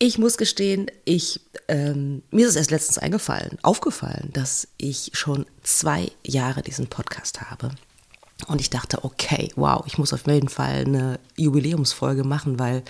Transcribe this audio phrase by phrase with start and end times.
[0.00, 5.44] Ich muss gestehen, ich, ähm, mir ist es erst letztens eingefallen, aufgefallen, dass ich schon
[5.64, 7.72] zwei Jahre diesen Podcast habe.
[8.46, 12.84] Und ich dachte, okay, wow, ich muss auf jeden Fall eine Jubiläumsfolge machen, weil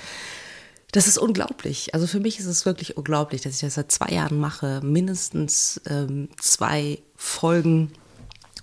[0.93, 1.95] das ist unglaublich.
[1.95, 5.80] Also für mich ist es wirklich unglaublich, dass ich das seit zwei Jahren mache, mindestens
[5.87, 7.93] ähm, zwei Folgen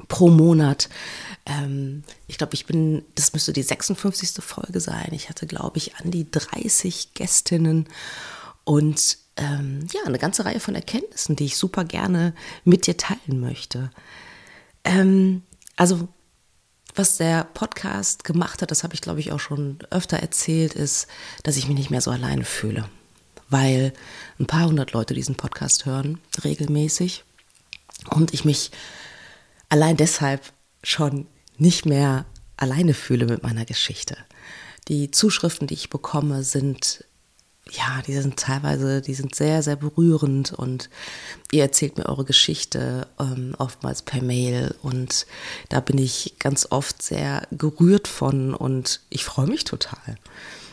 [0.08, 0.90] pro Monat.
[1.48, 4.44] Ähm, ich glaube, ich bin, das müsste die 56.
[4.44, 5.10] Folge sein.
[5.12, 7.88] Ich hatte, glaube ich, an die 30 Gästinnen
[8.66, 13.40] und ähm, ja, eine ganze Reihe von Erkenntnissen, die ich super gerne mit dir teilen
[13.40, 13.92] möchte.
[14.84, 15.44] Ähm,
[15.76, 16.08] also,
[16.96, 21.08] was der Podcast gemacht hat, das habe ich, glaube ich, auch schon öfter erzählt, ist,
[21.44, 22.90] dass ich mich nicht mehr so alleine fühle.
[23.50, 23.94] Weil
[24.40, 27.24] ein paar hundert Leute diesen Podcast hören, regelmäßig.
[28.10, 28.72] Und ich mich
[29.70, 32.26] allein deshalb schon nicht mehr
[32.58, 34.18] alleine fühle mit meiner Geschichte.
[34.88, 37.04] Die Zuschriften, die ich bekomme, sind
[37.72, 40.90] ja, die sind teilweise, die sind sehr, sehr berührend und
[41.52, 45.26] ihr erzählt mir eure Geschichte ähm, oftmals per Mail und
[45.70, 50.18] da bin ich ganz oft sehr gerührt von und ich freue mich total.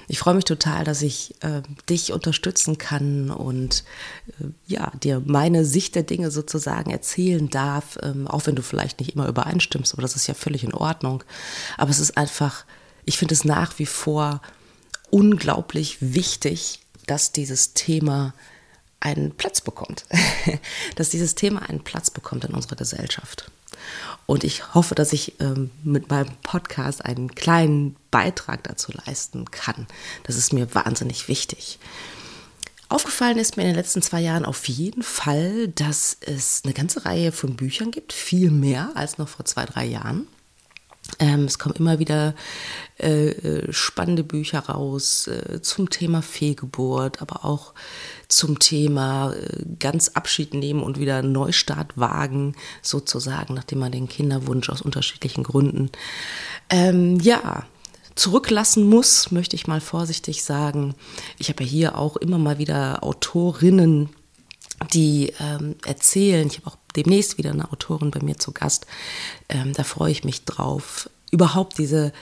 [0.07, 3.85] Ich freue mich total, dass ich äh, dich unterstützen kann und
[4.41, 9.01] äh, ja, dir meine Sicht der Dinge sozusagen erzählen darf, ähm, auch wenn du vielleicht
[9.01, 11.25] nicht immer übereinstimmst, aber das ist ja völlig in Ordnung.
[11.79, 12.67] Aber es ist einfach,
[13.07, 14.43] ich finde es nach wie vor
[15.09, 18.35] unglaublich wichtig, dass dieses Thema
[19.01, 20.05] einen Platz bekommt,
[20.97, 23.51] dass dieses Thema einen Platz bekommt in unserer Gesellschaft.
[24.27, 29.87] Und ich hoffe, dass ich ähm, mit meinem Podcast einen kleinen Beitrag dazu leisten kann.
[30.23, 31.79] Das ist mir wahnsinnig wichtig.
[32.89, 37.05] Aufgefallen ist mir in den letzten zwei Jahren auf jeden Fall, dass es eine ganze
[37.07, 40.29] Reihe von Büchern gibt, viel mehr als noch vor zwei, drei Jahren.
[41.19, 42.35] Ähm, es kommen immer wieder
[42.99, 47.75] äh, äh, spannende Bücher raus äh, zum Thema Fehlgeburt, aber auch
[48.29, 54.69] zum Thema äh, ganz Abschied nehmen und wieder Neustart wagen, sozusagen, nachdem man den Kinderwunsch
[54.69, 55.91] aus unterschiedlichen Gründen
[56.71, 57.67] ähm, ja
[58.15, 60.95] zurücklassen muss, möchte ich mal vorsichtig sagen.
[61.39, 64.11] Ich habe ja hier auch immer mal wieder Autorinnen
[64.93, 66.47] die ähm, erzählen.
[66.47, 68.87] Ich habe auch demnächst wieder eine Autorin bei mir zu Gast.
[69.49, 71.09] Ähm, da freue ich mich drauf.
[71.31, 72.13] Überhaupt diese,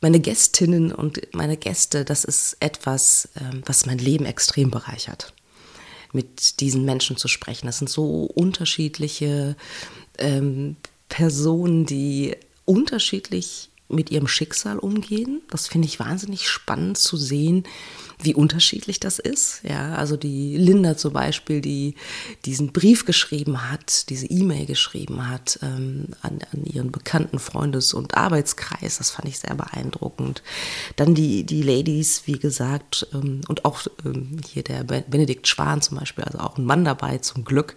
[0.00, 5.32] meine Gästinnen und meine Gäste, das ist etwas, ähm, was mein Leben extrem bereichert.
[6.12, 7.66] Mit diesen Menschen zu sprechen.
[7.66, 9.56] Das sind so unterschiedliche
[10.18, 10.76] ähm,
[11.08, 15.42] Personen, die unterschiedlich mit ihrem Schicksal umgehen.
[15.50, 17.64] Das finde ich wahnsinnig spannend zu sehen,
[18.20, 19.60] wie unterschiedlich das ist.
[19.62, 21.94] Ja, also die Linda zum Beispiel, die
[22.44, 28.16] diesen Brief geschrieben hat, diese E-Mail geschrieben hat ähm, an, an, ihren bekannten Freundes- und
[28.16, 30.42] Arbeitskreis, das fand ich sehr beeindruckend.
[30.96, 35.98] Dann die, die Ladies, wie gesagt, ähm, und auch ähm, hier der Benedikt Schwan zum
[35.98, 37.76] Beispiel, also auch ein Mann dabei zum Glück,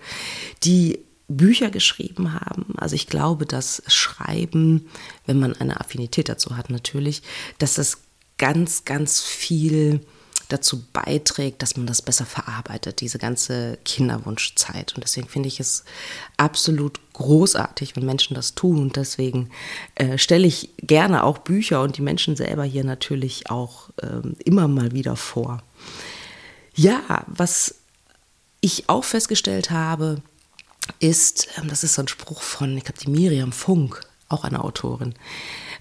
[0.63, 0.99] die
[1.29, 2.73] Bücher geschrieben haben.
[2.77, 4.89] Also ich glaube, dass Schreiben,
[5.25, 7.21] wenn man eine Affinität dazu hat natürlich,
[7.59, 7.99] dass das
[8.37, 10.01] ganz, ganz viel
[10.49, 14.95] dazu beiträgt, dass man das besser verarbeitet, diese ganze Kinderwunschzeit.
[14.95, 15.83] Und deswegen finde ich es
[16.37, 18.79] absolut großartig, wenn Menschen das tun.
[18.79, 19.51] Und deswegen
[19.95, 24.67] äh, stelle ich gerne auch Bücher und die Menschen selber hier natürlich auch äh, immer
[24.67, 25.61] mal wieder vor.
[26.73, 27.75] Ja, was
[28.61, 30.21] ich auch festgestellt habe,
[30.99, 34.63] ist, ähm, das ist so ein Spruch von, ich glaube, die Miriam Funk, auch eine
[34.63, 35.15] Autorin,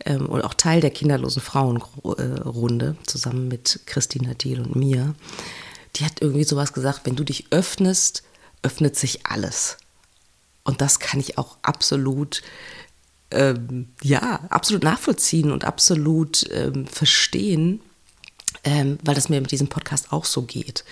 [0.05, 5.15] ähm, und auch Teil der kinderlosen Frauenrunde, zusammen mit Christina Diel und mir.
[5.97, 8.23] Die hat irgendwie sowas gesagt, wenn du dich öffnest,
[8.63, 9.79] öffnet sich alles.
[10.65, 12.43] Und das kann ich auch absolut,
[13.31, 17.81] ähm, ja, absolut nachvollziehen und absolut ähm, verstehen,
[18.65, 20.85] ähm, weil das mir mit diesem Podcast auch so geht.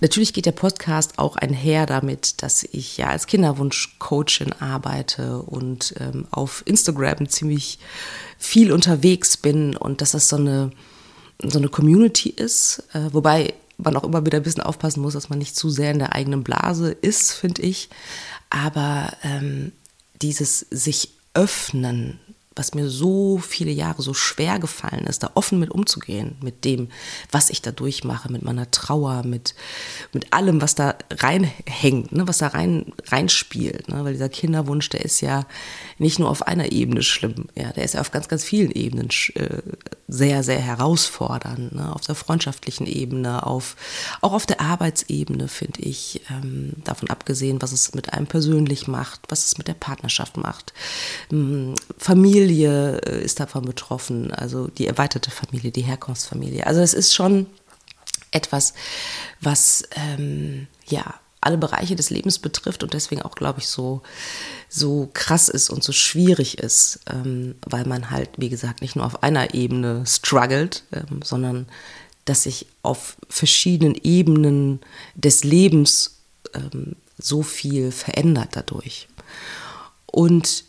[0.00, 6.26] Natürlich geht der Podcast auch einher damit, dass ich ja als Kinderwunschcoachin arbeite und ähm,
[6.30, 7.78] auf Instagram ziemlich
[8.38, 10.70] viel unterwegs bin und dass das so eine,
[11.42, 15.28] so eine Community ist, äh, wobei man auch immer wieder ein bisschen aufpassen muss, dass
[15.28, 17.88] man nicht zu sehr in der eigenen Blase ist, finde ich.
[18.48, 19.72] Aber ähm,
[20.20, 22.18] dieses sich öffnen
[22.56, 26.88] was mir so viele Jahre so schwer gefallen ist, da offen mit umzugehen, mit dem,
[27.30, 29.54] was ich da durchmache, mit meiner Trauer, mit
[30.12, 35.04] mit allem, was da reinhängt, ne, was da rein reinspielt, ne, weil dieser Kinderwunsch, der
[35.04, 35.46] ist ja
[35.98, 39.10] nicht nur auf einer Ebene schlimm, ja, der ist ja auf ganz, ganz vielen Ebenen
[39.34, 39.62] äh,
[40.10, 43.76] sehr, sehr herausfordernd, ne, auf der freundschaftlichen Ebene, auf
[44.20, 49.20] auch auf der Arbeitsebene finde ich, ähm, davon abgesehen, was es mit einem persönlich macht,
[49.28, 50.72] was es mit der Partnerschaft macht,
[51.30, 57.14] ähm, Familie äh, ist davon betroffen, also die erweiterte Familie, die Herkunftsfamilie, also es ist
[57.14, 57.46] schon
[58.32, 58.74] etwas,
[59.40, 64.02] was ähm, ja alle Bereiche des Lebens betrifft und deswegen auch, glaube ich, so,
[64.68, 69.06] so krass ist und so schwierig ist, ähm, weil man halt, wie gesagt, nicht nur
[69.06, 71.66] auf einer Ebene struggelt, ähm, sondern
[72.26, 74.80] dass sich auf verschiedenen Ebenen
[75.14, 76.18] des Lebens
[76.54, 79.08] ähm, so viel verändert dadurch.
[80.06, 80.64] Und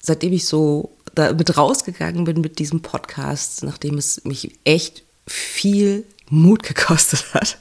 [0.00, 6.62] seitdem ich so damit rausgegangen bin mit diesem Podcast, nachdem es mich echt viel Mut
[6.62, 7.58] gekostet hat,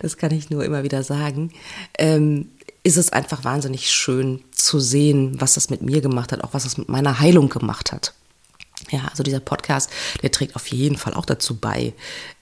[0.00, 1.52] das kann ich nur immer wieder sagen,
[1.98, 2.50] ähm,
[2.82, 6.64] ist es einfach wahnsinnig schön zu sehen, was das mit mir gemacht hat, auch was
[6.64, 8.14] das mit meiner Heilung gemacht hat.
[8.90, 9.90] Ja, also dieser Podcast,
[10.22, 11.92] der trägt auf jeden Fall auch dazu bei,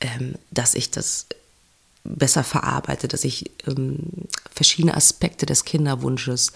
[0.00, 1.26] ähm, dass ich das
[2.14, 3.99] besser verarbeite, dass ich ähm,
[4.53, 6.53] verschiedene Aspekte des Kinderwunsches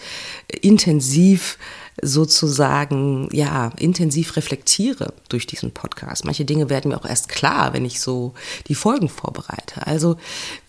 [0.47, 1.57] äh, intensiv
[2.01, 6.25] sozusagen, ja, intensiv reflektiere durch diesen Podcast.
[6.25, 8.33] Manche Dinge werden mir auch erst klar, wenn ich so
[8.67, 9.85] die Folgen vorbereite.
[9.85, 10.17] Also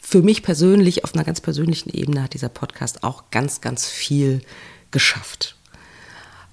[0.03, 4.43] für mich persönlich, auf einer ganz persönlichen Ebene hat dieser Podcast auch ganz, ganz viel
[4.91, 5.57] geschafft.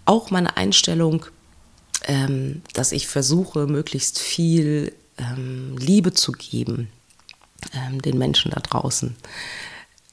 [0.05, 1.25] Auch meine Einstellung,
[2.03, 6.89] ähm, dass ich versuche, möglichst viel ähm, Liebe zu geben
[7.73, 9.15] ähm, den Menschen da draußen.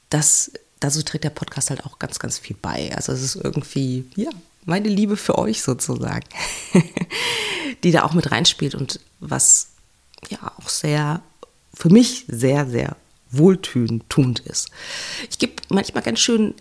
[0.09, 2.93] Das, dazu trägt der Podcast halt auch ganz, ganz viel bei.
[2.95, 4.29] Also es ist irgendwie, ja,
[4.65, 6.27] meine Liebe für euch sozusagen,
[7.83, 9.69] die da auch mit reinspielt und was
[10.29, 11.21] ja auch sehr,
[11.73, 12.95] für mich sehr, sehr
[13.31, 14.69] wohltuend ist.
[15.29, 16.53] Ich gebe manchmal ganz schön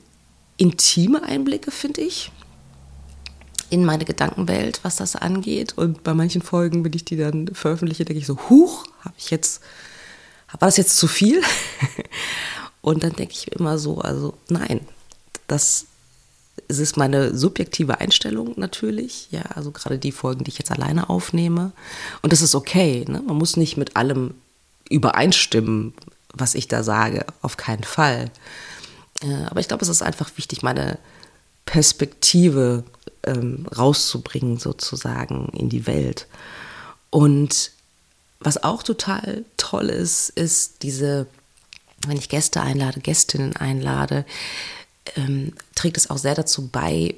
[0.57, 2.31] intime Einblicke, finde ich,
[3.71, 5.77] in meine Gedankenwelt, was das angeht.
[5.77, 9.31] Und bei manchen Folgen, wenn ich die dann veröffentliche, denke ich so, huch, habe ich
[9.31, 9.61] jetzt
[10.59, 11.43] war das jetzt zu viel?
[12.83, 14.81] Und dann denke ich immer so, also nein,
[15.49, 15.87] das
[16.69, 21.73] ist meine subjektive Einstellung natürlich, ja, also gerade die Folgen, die ich jetzt alleine aufnehme.
[22.23, 23.23] Und das ist okay, ne?
[23.27, 24.35] man muss nicht mit allem
[24.89, 25.95] übereinstimmen,
[26.33, 28.31] was ich da sage, auf keinen Fall.
[29.23, 30.99] Äh, aber ich glaube, es ist einfach wichtig, meine
[31.65, 32.85] Perspektive
[33.25, 36.27] ähm, rauszubringen, sozusagen in die Welt.
[37.11, 37.73] Und
[38.41, 41.27] was auch total toll ist, ist diese,
[42.07, 44.25] wenn ich Gäste einlade, Gästinnen einlade,
[45.17, 47.15] ähm, trägt es auch sehr dazu bei,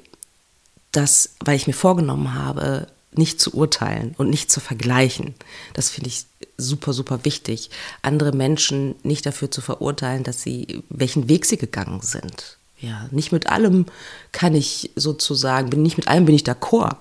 [0.91, 5.35] dass, weil ich mir vorgenommen habe, nicht zu urteilen und nicht zu vergleichen.
[5.73, 6.25] Das finde ich
[6.57, 7.69] super, super wichtig.
[8.01, 12.57] Andere Menschen nicht dafür zu verurteilen, dass sie, welchen Weg sie gegangen sind.
[12.79, 13.85] Ja, nicht mit allem
[14.31, 16.95] kann ich sozusagen, bin nicht mit allem bin ich d'accord.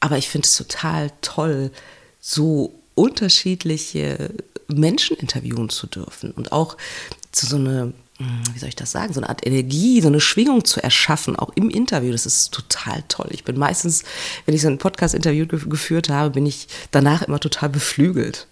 [0.00, 1.70] Aber ich finde es total toll,
[2.20, 4.30] so unterschiedliche
[4.70, 6.76] Menschen interviewen zu dürfen und auch
[7.32, 10.20] zu so eine, hm, wie soll ich das sagen, so eine Art Energie, so eine
[10.20, 12.12] Schwingung zu erschaffen, auch im Interview.
[12.12, 13.28] Das ist total toll.
[13.30, 14.04] Ich bin meistens,
[14.46, 18.46] wenn ich so ein Podcast-Interview geführt habe, bin ich danach immer total beflügelt.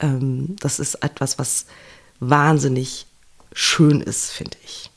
[0.00, 1.66] Ähm, das ist etwas, was
[2.20, 3.06] wahnsinnig
[3.52, 4.90] schön ist, finde ich.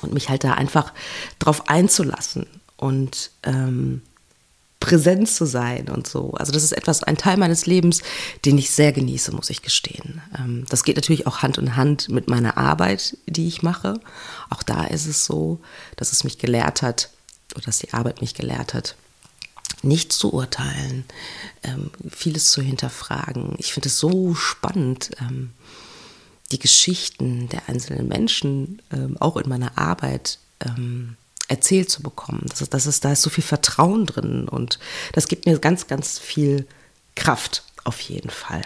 [0.00, 0.92] Und mich halt da einfach
[1.38, 2.46] drauf einzulassen
[2.76, 4.02] und ähm,
[4.82, 6.32] präsent zu sein und so.
[6.32, 8.02] Also das ist etwas, ein Teil meines Lebens,
[8.44, 10.20] den ich sehr genieße, muss ich gestehen.
[10.36, 14.00] Ähm, das geht natürlich auch Hand in Hand mit meiner Arbeit, die ich mache.
[14.50, 15.60] Auch da ist es so,
[15.94, 17.10] dass es mich gelehrt hat,
[17.54, 18.96] oder dass die Arbeit mich gelehrt hat,
[19.82, 21.04] nicht zu urteilen,
[21.62, 23.54] ähm, vieles zu hinterfragen.
[23.58, 25.52] Ich finde es so spannend, ähm,
[26.50, 28.82] die Geschichten der einzelnen Menschen
[29.20, 30.38] auch in meiner Arbeit
[31.52, 32.46] erzählt zu bekommen.
[32.48, 34.78] Das das ist, da ist so viel Vertrauen drin und
[35.12, 36.66] das gibt mir ganz, ganz viel
[37.14, 38.62] Kraft auf jeden Fall.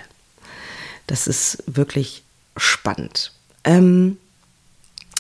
[1.08, 2.22] Das ist wirklich
[2.56, 3.32] spannend.
[3.64, 4.18] Ähm,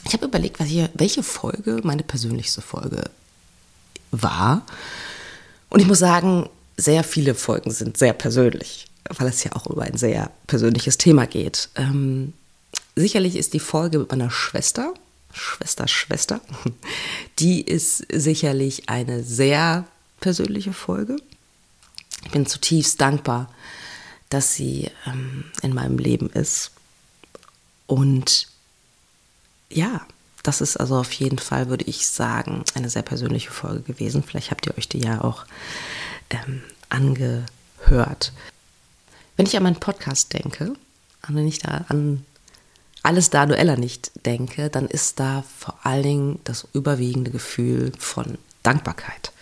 [0.04, 3.10] ich habe überlegt, hier, welche Folge meine persönlichste Folge
[4.12, 4.62] war.
[5.68, 9.82] Und ich muss sagen, sehr viele Folgen sind sehr persönlich, weil es ja auch über
[9.82, 11.70] ein sehr persönliches Thema geht.
[11.74, 12.32] Ähm,
[12.94, 14.94] sicherlich ist die Folge mit meiner Schwester
[15.36, 16.40] Schwester, Schwester,
[17.38, 19.84] die ist sicherlich eine sehr
[20.20, 21.16] persönliche Folge.
[22.24, 23.52] Ich bin zutiefst dankbar,
[24.30, 26.72] dass sie ähm, in meinem Leben ist.
[27.86, 28.48] Und
[29.70, 30.06] ja,
[30.42, 34.22] das ist also auf jeden Fall, würde ich sagen, eine sehr persönliche Folge gewesen.
[34.22, 35.44] Vielleicht habt ihr euch die ja auch
[36.30, 38.32] ähm, angehört.
[39.36, 40.74] Wenn ich an meinen Podcast denke,
[41.28, 42.24] wenn ich da an
[43.06, 48.36] alles da Dueller nicht denke, dann ist da vor allen Dingen das überwiegende Gefühl von
[48.64, 49.32] Dankbarkeit.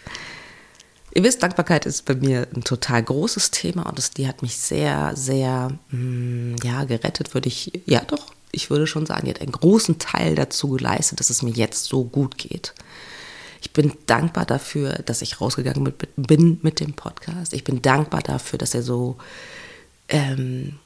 [1.15, 4.59] Ihr wisst, Dankbarkeit ist bei mir ein total großes Thema und das, die hat mich
[4.59, 9.31] sehr, sehr, mh, hm, ja, gerettet, würde ich, ja doch, ich würde schon sagen, die
[9.31, 12.75] hat einen großen Teil dazu geleistet, dass es mir jetzt so gut geht.
[13.63, 17.55] Ich bin dankbar dafür, dass ich rausgegangen bin mit dem Podcast.
[17.55, 19.17] Ich bin dankbar dafür, dass er so,
[20.09, 20.79] ähm,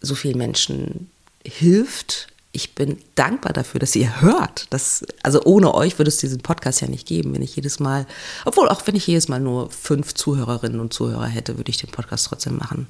[0.00, 1.10] so vielen Menschen
[1.44, 4.68] hilft, ich bin dankbar dafür, dass ihr hört.
[4.70, 8.06] Das, also ohne euch würde es diesen Podcast ja nicht geben, wenn ich jedes Mal,
[8.44, 11.90] obwohl auch wenn ich jedes Mal nur fünf Zuhörerinnen und Zuhörer hätte, würde ich den
[11.90, 12.86] Podcast trotzdem machen.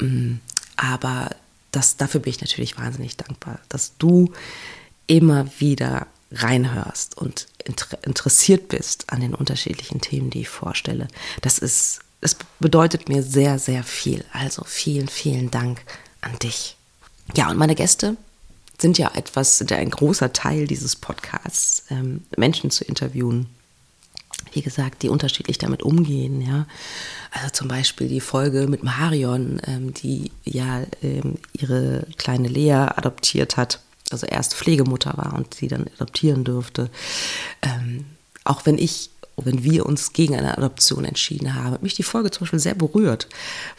[0.00, 0.36] Mm,
[0.76, 1.30] aber
[1.72, 4.32] das, dafür bin ich natürlich wahnsinnig dankbar, dass du
[5.06, 7.46] immer wieder reinhörst und
[8.02, 11.08] interessiert bist an den unterschiedlichen Themen, die ich vorstelle.
[11.42, 14.24] Das ist, das bedeutet mir sehr, sehr viel.
[14.32, 15.82] Also vielen, vielen Dank
[16.22, 16.75] an dich.
[17.34, 18.16] Ja, und meine Gäste
[18.78, 23.46] sind ja etwas, sind ja ein großer Teil dieses Podcasts, ähm, Menschen zu interviewen.
[24.52, 26.66] Wie gesagt, die unterschiedlich damit umgehen, ja.
[27.30, 33.56] Also zum Beispiel die Folge mit Marion, ähm, die ja ähm, ihre kleine Lea adoptiert
[33.56, 33.80] hat,
[34.10, 36.90] also erst Pflegemutter war und sie dann adoptieren durfte.
[37.62, 38.04] Ähm,
[38.44, 39.10] auch wenn ich
[39.44, 42.74] wenn wir uns gegen eine Adoption entschieden haben, hat mich die Folge zum Beispiel sehr
[42.74, 43.28] berührt,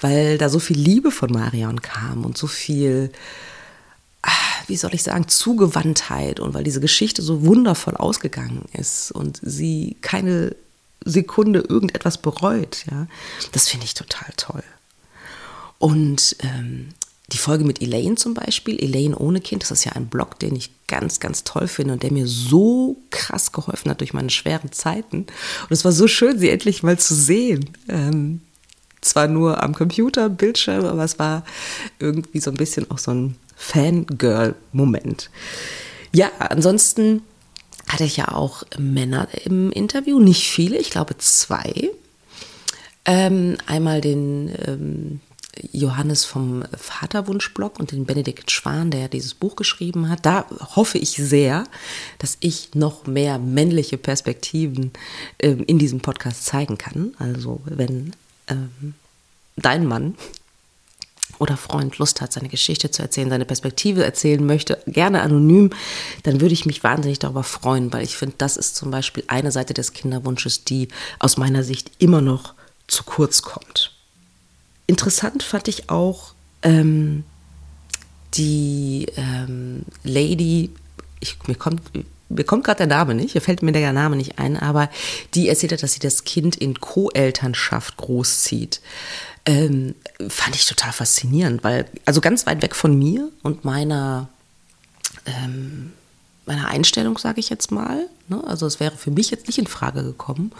[0.02, 3.12] weil da so viel Liebe von Marion kam und so viel
[4.68, 9.96] wie soll ich sagen, Zugewandtheit und weil diese Geschichte so wundervoll ausgegangen ist und sie
[10.02, 10.56] keine
[11.06, 13.08] Sekunde irgendetwas bereut, ja,
[13.54, 14.64] das finde ich total toll.
[15.80, 16.90] Und ähm,
[17.30, 20.56] die Folge mit Elaine zum Beispiel, Elaine ohne Kind, das ist ja ein Blog, den
[20.56, 24.72] ich ganz, ganz toll finde und der mir so krass geholfen hat durch meine schweren
[24.72, 25.18] Zeiten.
[25.18, 27.70] Und es war so schön, sie endlich mal zu sehen.
[27.90, 28.42] Ähm,
[29.02, 31.44] zwar nur am Computer, Bildschirm, aber es war
[32.00, 35.30] irgendwie so ein bisschen auch so ein Fangirl-Moment.
[36.14, 37.24] Ja, ansonsten
[37.88, 41.90] hatte ich ja auch Männer im Interview, nicht viele, ich glaube zwei.
[43.06, 45.22] Ähm, einmal den ähm,
[45.72, 50.26] Johannes vom Vaterwunschblog und den Benedikt Schwan, der dieses Buch geschrieben hat.
[50.26, 50.46] Da
[50.76, 51.64] hoffe ich sehr,
[52.20, 54.92] dass ich noch mehr männliche Perspektiven
[55.40, 57.14] ähm, in diesem Podcast zeigen kann.
[57.20, 58.14] Also wenn
[58.48, 58.94] ähm,
[59.56, 60.16] dein Mann
[61.40, 65.72] oder Freund Lust hat, seine Geschichte zu erzählen, seine Perspektive erzählen möchte, gerne anonym,
[66.24, 69.52] dann würde ich mich wahnsinnig darüber freuen, weil ich finde, das ist zum Beispiel eine
[69.52, 70.88] Seite des Kinderwunsches, die
[71.20, 72.54] aus meiner Sicht immer noch
[72.88, 73.97] zu kurz kommt.
[74.88, 77.24] Interessant fand ich auch ähm,
[78.34, 80.72] die ähm, Lady,
[81.20, 81.82] ich, mir kommt,
[82.30, 84.90] mir kommt gerade der Name nicht, mir fällt mir der Name nicht ein, aber
[85.34, 88.82] die erzählt hat, dass sie das Kind in Co-Elternschaft großzieht.
[89.46, 89.96] Ähm,
[90.28, 94.28] fand ich total faszinierend, weil, also ganz weit weg von mir und meiner,
[95.26, 95.94] ähm,
[96.48, 98.08] meiner Einstellung, sage ich jetzt mal.
[98.30, 98.44] Ne?
[98.46, 100.52] Also es wäre für mich jetzt nicht in Frage gekommen.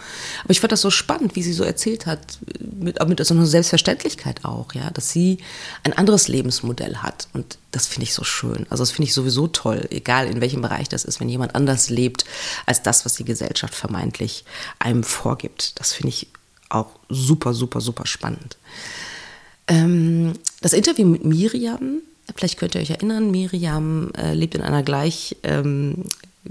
[0.44, 3.46] Aber ich fand das so spannend, wie sie so erzählt hat, mit, mit so einer
[3.46, 5.38] Selbstverständlichkeit auch, ja, dass sie
[5.84, 7.28] ein anderes Lebensmodell hat.
[7.32, 8.66] Und das finde ich so schön.
[8.70, 11.90] Also das finde ich sowieso toll, egal in welchem Bereich das ist, wenn jemand anders
[11.90, 12.24] lebt
[12.66, 14.44] als das, was die Gesellschaft vermeintlich
[14.78, 15.78] einem vorgibt.
[15.80, 16.28] Das finde ich
[16.68, 18.56] auch super, super, super spannend.
[19.68, 22.00] Ähm, das Interview mit Miriam,
[22.34, 26.04] vielleicht könnt ihr euch erinnern, Miriam äh, lebt in einer gleich, ähm,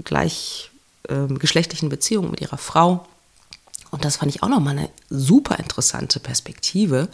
[0.04, 0.70] gleich
[1.08, 3.06] ähm, geschlechtlichen Beziehung mit ihrer Frau.
[3.90, 7.08] Und das fand ich auch nochmal eine super interessante Perspektive,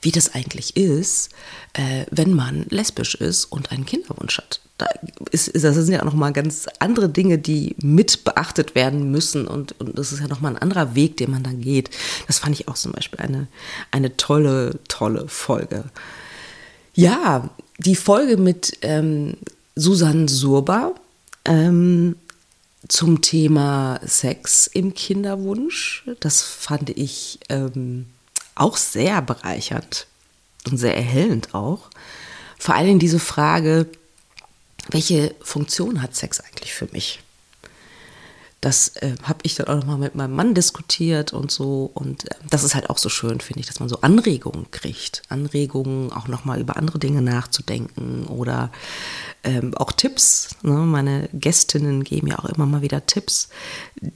[0.00, 1.30] wie das eigentlich ist,
[1.74, 4.86] äh, wenn man lesbisch ist und einen Kinderwunsch hat da
[5.30, 9.46] ist, ist, das sind ja auch nochmal ganz andere Dinge, die mit beachtet werden müssen
[9.46, 11.90] und, und das ist ja nochmal ein anderer Weg, den man dann geht.
[12.26, 13.46] Das fand ich auch zum Beispiel eine,
[13.90, 15.84] eine tolle, tolle Folge.
[16.94, 19.36] Ja, die Folge mit ähm,
[19.74, 20.94] Susanne Surba
[21.44, 22.14] ähm,
[22.88, 28.06] zum Thema Sex im Kinderwunsch, das fand ich ähm,
[28.54, 30.06] auch sehr bereichernd
[30.70, 31.90] und sehr erhellend auch.
[32.58, 33.88] Vor allem diese Frage,
[34.90, 37.23] welche Funktion hat Sex eigentlich für mich?
[38.64, 41.90] Das äh, habe ich dann auch nochmal mit meinem Mann diskutiert und so.
[41.92, 45.20] Und äh, das ist halt auch so schön, finde ich, dass man so Anregungen kriegt.
[45.28, 48.72] Anregungen, auch nochmal über andere Dinge nachzudenken oder
[49.42, 50.56] ähm, auch Tipps.
[50.62, 50.72] Ne?
[50.72, 53.50] Meine Gästinnen geben ja auch immer mal wieder Tipps,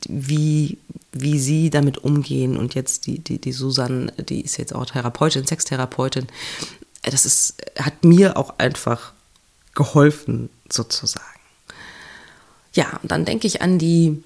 [0.09, 0.79] wie,
[1.13, 2.57] wie sie damit umgehen.
[2.57, 6.27] Und jetzt die, die, die Susanne, die ist jetzt auch Therapeutin, Sextherapeutin.
[7.03, 9.13] Das ist, hat mir auch einfach
[9.75, 11.27] geholfen, sozusagen.
[12.73, 14.25] Ja, und dann denke ich an die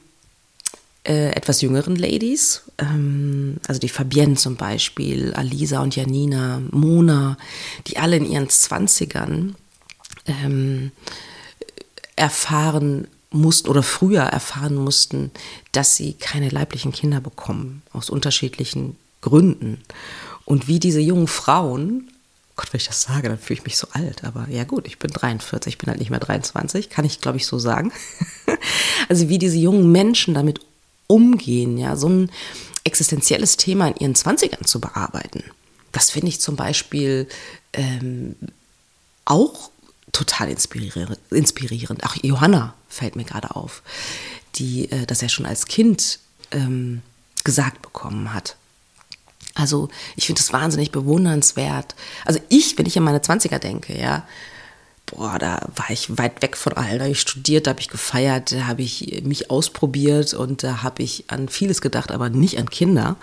[1.04, 7.36] äh, etwas jüngeren Ladies, ähm, also die Fabienne zum Beispiel, Alisa und Janina, Mona,
[7.86, 9.56] die alle in ihren Zwanzigern
[10.26, 10.92] ähm,
[12.14, 15.30] erfahren mussten oder früher erfahren mussten,
[15.72, 19.80] dass sie keine leiblichen Kinder bekommen, aus unterschiedlichen Gründen.
[20.44, 22.10] Und wie diese jungen Frauen,
[22.56, 24.98] Gott, wenn ich das sage, dann fühle ich mich so alt, aber ja gut, ich
[24.98, 27.92] bin 43, ich bin halt nicht mehr 23, kann ich glaube ich so sagen.
[29.08, 30.60] also wie diese jungen Menschen damit
[31.06, 32.30] umgehen, ja, so ein
[32.84, 35.44] existenzielles Thema in ihren 20ern zu bearbeiten.
[35.92, 37.28] Das finde ich zum Beispiel
[37.72, 38.34] ähm,
[39.24, 39.70] auch
[40.12, 42.04] total inspirierend.
[42.04, 43.82] Auch Johanna fällt mir gerade auf,
[44.56, 46.18] die äh, das ja schon als Kind
[46.50, 47.02] ähm,
[47.44, 48.56] gesagt bekommen hat.
[49.54, 51.94] Also ich finde es wahnsinnig bewundernswert.
[52.24, 54.26] Also ich, wenn ich an meine 20er denke, ja,
[55.06, 56.98] boah, da war ich weit weg von allen.
[56.98, 60.82] Da habe ich studiert, da habe ich gefeiert, da habe ich mich ausprobiert und da
[60.82, 63.16] habe ich an vieles gedacht, aber nicht an Kinder.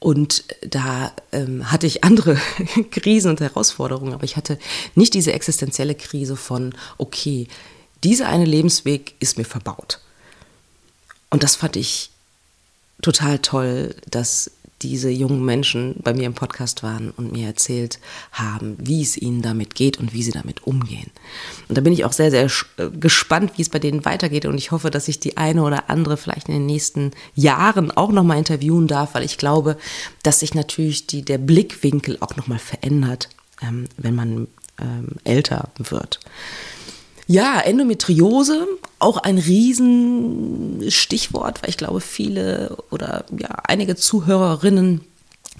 [0.00, 2.36] Und da ähm, hatte ich andere
[2.90, 4.58] Krisen und Herausforderungen, aber ich hatte
[4.94, 7.48] nicht diese existenzielle Krise von, okay,
[8.04, 10.00] dieser eine Lebensweg ist mir verbaut.
[11.30, 12.10] Und das fand ich
[13.02, 17.98] total toll, dass diese jungen Menschen bei mir im Podcast waren und mir erzählt
[18.32, 21.10] haben, wie es ihnen damit geht und wie sie damit umgehen.
[21.68, 24.56] Und da bin ich auch sehr, sehr äh, gespannt, wie es bei denen weitergeht und
[24.56, 28.38] ich hoffe, dass ich die eine oder andere vielleicht in den nächsten Jahren auch nochmal
[28.38, 29.76] interviewen darf, weil ich glaube,
[30.22, 33.28] dass sich natürlich die, der Blickwinkel auch nochmal verändert,
[33.62, 34.48] ähm, wenn man
[34.80, 36.20] ähm, älter wird.
[37.30, 38.66] Ja, Endometriose,
[38.98, 45.02] auch ein Riesenstichwort, weil ich glaube, viele oder ja, einige Zuhörerinnen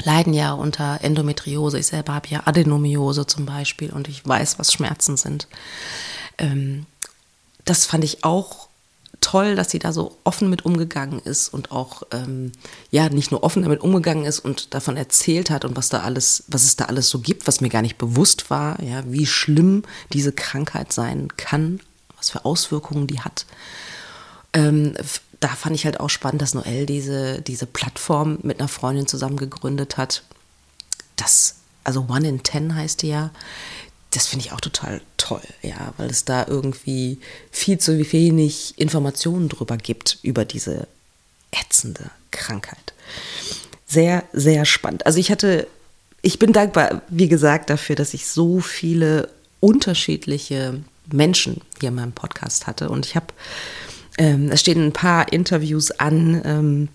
[0.02, 1.78] leiden ja unter Endometriose.
[1.78, 5.46] Ich selber habe ja Adenomiose zum Beispiel und ich weiß, was Schmerzen sind.
[6.38, 6.87] Ähm,
[7.66, 8.67] das fand ich auch
[9.28, 12.52] toll, dass sie da so offen mit umgegangen ist und auch ähm,
[12.90, 16.44] ja nicht nur offen damit umgegangen ist und davon erzählt hat und was da alles,
[16.48, 19.83] was es da alles so gibt, was mir gar nicht bewusst war, ja, wie schlimm
[20.14, 21.81] diese Krankheit sein kann,
[22.16, 23.44] was für Auswirkungen die hat.
[24.55, 24.94] Ähm,
[25.40, 29.37] da fand ich halt auch spannend, dass Noel diese, diese Plattform mit einer Freundin zusammen
[29.37, 30.22] gegründet hat.
[31.16, 33.31] Das, also One in Ten heißt die ja,
[34.11, 37.18] das finde ich auch total toll, ja, weil es da irgendwie
[37.51, 40.88] viel zu wenig Informationen drüber gibt, über diese
[41.51, 42.94] ätzende Krankheit.
[43.87, 45.07] Sehr, sehr spannend.
[45.07, 45.66] Also ich hatte,
[46.23, 52.12] ich bin dankbar, wie gesagt, dafür, dass ich so viele unterschiedliche Menschen hier in meinem
[52.12, 52.88] Podcast hatte.
[52.90, 53.27] Und ich habe,
[54.18, 56.88] ähm, es stehen ein paar Interviews an, ähm,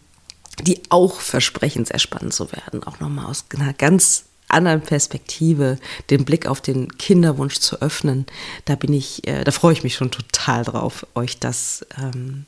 [0.61, 2.83] die auch versprechen, sehr spannend zu werden.
[2.83, 5.77] Auch nochmal aus einer ganz anderen Perspektive
[6.09, 8.25] den Blick auf den Kinderwunsch zu öffnen.
[8.65, 12.45] Da bin ich, äh, da freue ich mich schon total drauf, euch das, ähm,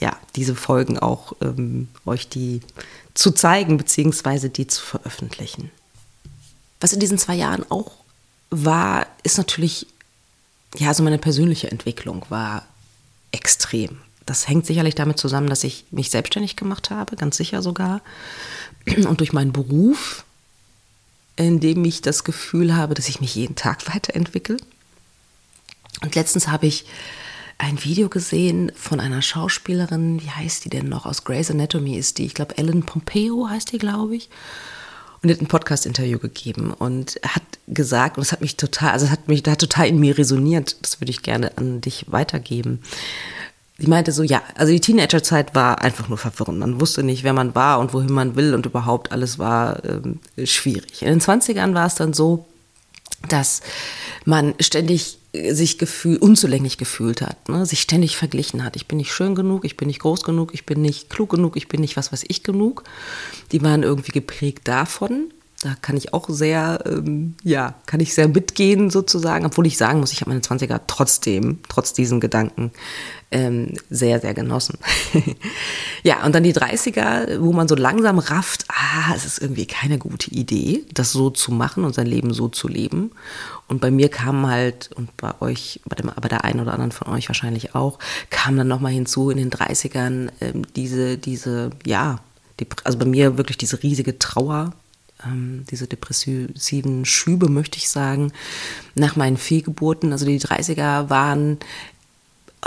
[0.00, 2.60] ja, diese Folgen auch ähm, euch die
[3.14, 5.70] zu zeigen, beziehungsweise die zu veröffentlichen.
[6.80, 7.92] Was in diesen zwei Jahren auch
[8.50, 9.86] war, ist natürlich,
[10.76, 12.64] ja, also meine persönliche Entwicklung war
[13.32, 13.98] extrem.
[14.26, 18.02] Das hängt sicherlich damit zusammen, dass ich mich selbstständig gemacht habe, ganz sicher sogar.
[18.86, 20.24] Und durch meinen Beruf
[21.44, 24.56] in dem ich das Gefühl habe, dass ich mich jeden Tag weiterentwickle.
[26.02, 26.84] Und letztens habe ich
[27.58, 31.06] ein Video gesehen von einer Schauspielerin, wie heißt die denn noch?
[31.06, 34.28] Aus Grey's Anatomy ist die, ich glaube Ellen Pompeo heißt die, glaube ich.
[35.20, 39.26] Und hat ein Podcast-Interview gegeben und hat gesagt, und das hat mich total, also hat
[39.26, 42.80] mich da total in mir resoniert, das würde ich gerne an dich weitergeben.
[43.80, 46.58] Sie meinte so, ja, also die Teenagerzeit war einfach nur verwirrend.
[46.58, 50.18] Man wusste nicht, wer man war und wohin man will und überhaupt alles war ähm,
[50.44, 51.02] schwierig.
[51.02, 52.46] In den 20ern war es dann so,
[53.28, 53.60] dass
[54.24, 57.66] man ständig sich gefühl, unzulänglich gefühlt hat, ne?
[57.66, 58.76] sich ständig verglichen hat.
[58.76, 61.56] Ich bin nicht schön genug, ich bin nicht groß genug, ich bin nicht klug genug,
[61.56, 62.84] ich bin nicht was weiß ich genug.
[63.52, 65.32] Die waren irgendwie geprägt davon.
[65.60, 69.98] Da kann ich auch sehr, ähm, ja, kann ich sehr mitgehen sozusagen, obwohl ich sagen
[69.98, 72.70] muss, ich habe meine 20er trotzdem, trotz diesen Gedanken,
[73.32, 74.78] ähm, sehr, sehr genossen.
[76.04, 79.98] ja, und dann die 30er, wo man so langsam rafft, ah, es ist irgendwie keine
[79.98, 83.10] gute Idee, das so zu machen und sein Leben so zu leben.
[83.66, 86.92] Und bei mir kam halt, und bei euch, bei, dem, bei der einen oder anderen
[86.92, 87.98] von euch wahrscheinlich auch,
[88.30, 92.20] kam dann nochmal hinzu in den 30ern ähm, diese, diese, ja,
[92.60, 94.72] die, also bei mir wirklich diese riesige Trauer
[95.24, 98.32] ähm, diese depressiven Schübe, möchte ich sagen,
[98.94, 100.12] nach meinen Fehlgeburten.
[100.12, 101.58] Also die 30er waren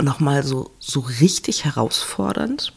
[0.00, 2.72] nochmal so, so richtig herausfordernd.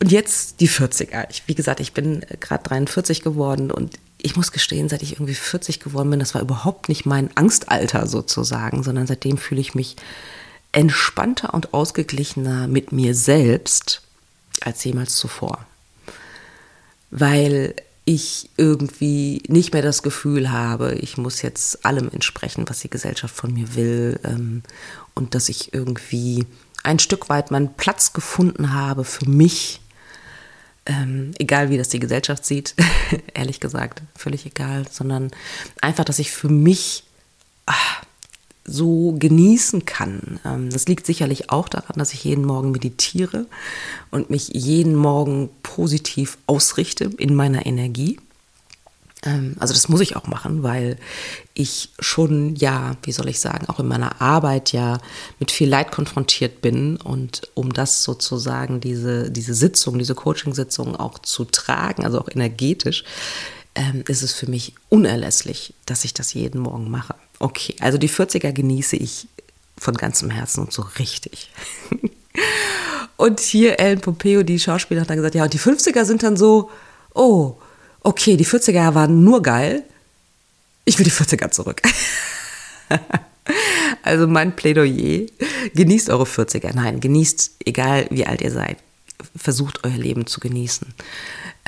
[0.00, 1.26] Und jetzt die 40er.
[1.30, 5.34] Ich, wie gesagt, ich bin gerade 43 geworden und ich muss gestehen, seit ich irgendwie
[5.34, 9.96] 40 geworden bin, das war überhaupt nicht mein Angstalter sozusagen, sondern seitdem fühle ich mich
[10.72, 14.02] entspannter und ausgeglichener mit mir selbst
[14.60, 15.66] als jemals zuvor.
[17.10, 17.74] Weil
[18.06, 23.34] ich irgendwie nicht mehr das Gefühl habe, ich muss jetzt allem entsprechen, was die Gesellschaft
[23.34, 24.62] von mir will ähm,
[25.14, 26.46] und dass ich irgendwie
[26.84, 29.80] ein Stück weit meinen Platz gefunden habe für mich,
[30.86, 32.76] ähm, egal wie das die Gesellschaft sieht,
[33.34, 35.32] ehrlich gesagt, völlig egal, sondern
[35.80, 37.02] einfach, dass ich für mich
[37.66, 38.02] ach,
[38.66, 40.40] so genießen kann.
[40.44, 43.46] Ähm, das liegt sicherlich auch daran, dass ich jeden Morgen meditiere
[44.10, 48.18] und mich jeden Morgen positiv ausrichte in meiner Energie.
[49.24, 50.96] Ähm, also das muss ich auch machen, weil
[51.54, 54.98] ich schon, ja, wie soll ich sagen, auch in meiner Arbeit ja
[55.38, 56.96] mit viel Leid konfrontiert bin.
[56.96, 63.04] Und um das sozusagen, diese, diese Sitzung, diese Coaching-Sitzung auch zu tragen, also auch energetisch,
[63.74, 67.14] ähm, ist es für mich unerlässlich, dass ich das jeden Morgen mache.
[67.38, 69.28] Okay, also die 40er genieße ich
[69.78, 71.50] von ganzem Herzen und so richtig.
[73.16, 76.36] und hier Ellen Pompeo, die Schauspielerin, hat dann gesagt, ja, und die 50er sind dann
[76.36, 76.70] so,
[77.14, 77.56] oh,
[78.02, 79.82] okay, die 40er waren nur geil.
[80.84, 81.82] Ich will die 40er zurück.
[84.02, 85.26] also mein Plädoyer,
[85.74, 86.72] genießt eure 40er.
[86.74, 88.78] Nein, genießt, egal wie alt ihr seid,
[89.36, 90.94] versucht euer Leben zu genießen.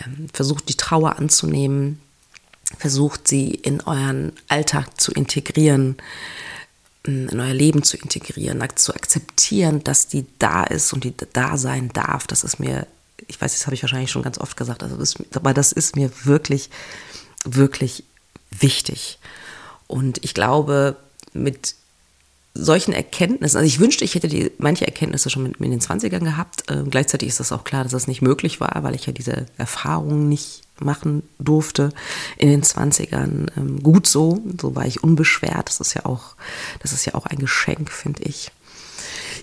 [0.04, 2.00] Ähm, versucht die Trauer anzunehmen,
[2.76, 5.96] versucht sie in euren Alltag zu integrieren,
[7.04, 11.90] in euer Leben zu integrieren, zu akzeptieren, dass die da ist und die da sein
[11.92, 12.26] darf.
[12.26, 12.86] Das ist mir,
[13.26, 16.68] ich weiß, das habe ich wahrscheinlich schon ganz oft gesagt, aber das ist mir wirklich,
[17.44, 18.04] wirklich
[18.50, 19.18] wichtig.
[19.86, 20.96] Und ich glaube,
[21.32, 21.74] mit
[22.58, 25.80] solchen Erkenntnissen, also ich wünschte, ich hätte die, manche Erkenntnisse schon mit, mit in den
[25.80, 26.70] 20ern gehabt.
[26.70, 29.46] Äh, gleichzeitig ist das auch klar, dass das nicht möglich war, weil ich ja diese
[29.56, 31.90] Erfahrungen nicht machen durfte
[32.36, 33.48] in den 20ern.
[33.56, 35.68] Ähm, gut so, so war ich unbeschwert.
[35.68, 36.34] Das ist ja auch,
[36.82, 38.50] das ist ja auch ein Geschenk, finde ich.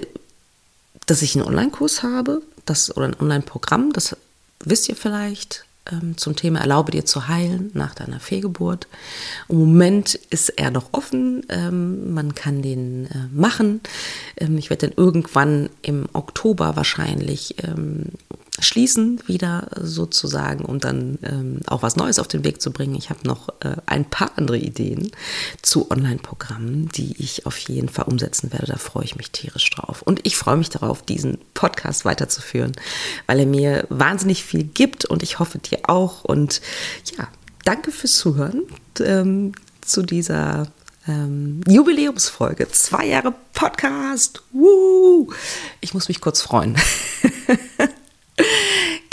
[1.06, 4.16] dass ich einen Online-Kurs habe, das, oder ein Online-Programm, das
[4.60, 8.86] wisst ihr vielleicht, ähm, zum Thema Erlaube dir zu heilen nach deiner Fehlgeburt.
[9.48, 13.80] Im Moment ist er noch offen, ähm, man kann den äh, machen.
[14.36, 18.06] Ähm, ich werde den irgendwann im Oktober wahrscheinlich ähm,
[18.60, 22.94] schließen wieder sozusagen, um dann ähm, auch was Neues auf den Weg zu bringen.
[22.94, 25.10] Ich habe noch äh, ein paar andere Ideen
[25.60, 28.66] zu Online-Programmen, die ich auf jeden Fall umsetzen werde.
[28.66, 30.02] Da freue ich mich tierisch drauf.
[30.02, 32.72] Und ich freue mich darauf, diesen Podcast weiterzuführen,
[33.26, 36.22] weil er mir wahnsinnig viel gibt und ich hoffe dir auch.
[36.22, 36.60] Und
[37.18, 37.26] ja,
[37.64, 38.62] danke fürs Zuhören
[39.00, 40.68] ähm, zu dieser
[41.08, 42.68] ähm, Jubiläumsfolge.
[42.70, 44.42] Zwei Jahre Podcast.
[44.52, 45.32] Woo!
[45.80, 46.76] Ich muss mich kurz freuen.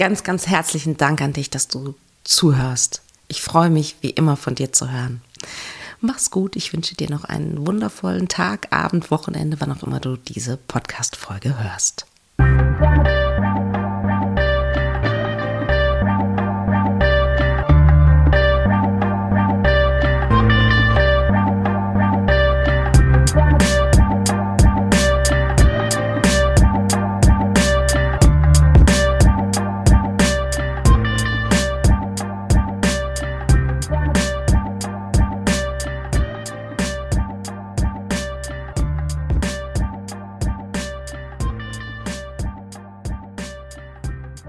[0.01, 3.03] ganz, ganz herzlichen Dank an dich, dass du zuhörst.
[3.27, 5.21] Ich freue mich, wie immer, von dir zu hören.
[5.99, 6.55] Mach's gut.
[6.55, 11.55] Ich wünsche dir noch einen wundervollen Tag, Abend, Wochenende, wann auch immer du diese Podcast-Folge
[11.63, 12.07] hörst.